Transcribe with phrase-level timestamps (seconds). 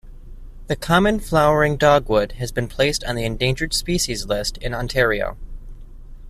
[0.65, 5.37] The common flowering dogwood has been placed on the endangered species list in Ontario.